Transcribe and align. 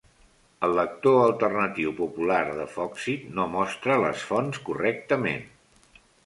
El 0.67 0.71
lector 0.77 1.19
alternatiu 1.25 1.93
popular 1.99 2.39
de 2.61 2.65
Foxit 2.77 3.27
no 3.41 3.45
mostra 3.57 3.99
les 4.05 4.25
fonts 4.31 4.63
correctament. 4.71 5.47